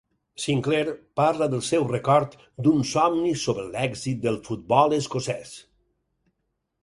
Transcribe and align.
Sinclair 0.43 0.85
parla 1.19 1.47
del 1.51 1.61
seu 1.67 1.83
record 1.89 2.33
d'un 2.67 2.79
somni 2.93 3.35
sobre 3.43 3.65
l'èxit 3.75 4.25
del 4.25 4.41
futbol 4.49 4.95
escocès. 5.01 5.53